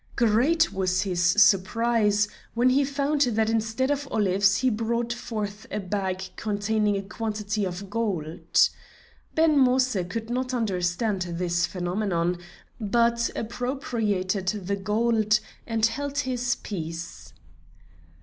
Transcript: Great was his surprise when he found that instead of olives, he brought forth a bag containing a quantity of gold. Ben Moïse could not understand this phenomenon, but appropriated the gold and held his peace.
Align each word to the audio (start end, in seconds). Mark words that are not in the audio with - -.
Great 0.15 0.73
was 0.73 1.03
his 1.03 1.21
surprise 1.23 2.27
when 2.55 2.71
he 2.71 2.83
found 2.83 3.21
that 3.21 3.51
instead 3.51 3.91
of 3.91 4.07
olives, 4.09 4.55
he 4.57 4.69
brought 4.71 5.13
forth 5.13 5.67
a 5.69 5.79
bag 5.79 6.23
containing 6.35 6.97
a 6.97 7.03
quantity 7.03 7.65
of 7.65 7.87
gold. 7.87 8.67
Ben 9.35 9.59
Moïse 9.63 10.09
could 10.09 10.31
not 10.31 10.55
understand 10.55 11.21
this 11.29 11.67
phenomenon, 11.67 12.39
but 12.79 13.29
appropriated 13.35 14.47
the 14.47 14.75
gold 14.75 15.39
and 15.67 15.85
held 15.85 16.17
his 16.17 16.55
peace. 16.55 17.33